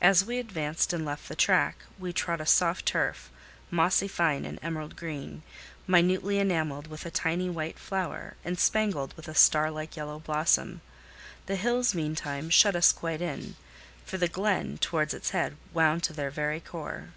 As 0.00 0.24
we 0.24 0.38
advanced 0.38 0.92
and 0.92 1.04
left 1.04 1.28
the 1.28 1.34
track, 1.34 1.78
we 1.98 2.12
trod 2.12 2.40
a 2.40 2.46
soft 2.46 2.86
turf, 2.86 3.28
mossy 3.72 4.06
fine 4.06 4.44
and 4.44 4.60
emerald 4.62 4.94
green, 4.94 5.42
minutely 5.84 6.38
enamelled 6.38 6.86
with 6.86 7.04
a 7.04 7.10
tiny 7.10 7.50
white 7.50 7.76
flower, 7.76 8.34
and 8.44 8.56
spangled 8.56 9.14
with 9.16 9.26
a 9.26 9.34
star 9.34 9.68
like 9.72 9.96
yellow 9.96 10.20
blossom: 10.20 10.80
the 11.46 11.56
hills, 11.56 11.92
meantime, 11.92 12.50
shut 12.50 12.76
us 12.76 12.92
quite 12.92 13.20
in; 13.20 13.56
for 14.06 14.16
the 14.16 14.28
glen, 14.28 14.78
towards 14.80 15.12
its 15.12 15.30
head, 15.30 15.56
wound 15.74 16.04
to 16.04 16.12
their 16.12 16.30
very 16.30 16.60
core. 16.60 17.08